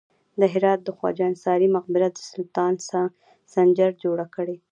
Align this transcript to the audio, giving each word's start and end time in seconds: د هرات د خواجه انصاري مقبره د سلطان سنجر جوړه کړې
د 0.39 0.41
هرات 0.53 0.79
د 0.83 0.89
خواجه 0.97 1.23
انصاري 1.31 1.67
مقبره 1.75 2.07
د 2.13 2.17
سلطان 2.31 2.73
سنجر 3.53 3.91
جوړه 4.03 4.25
کړې 4.35 4.55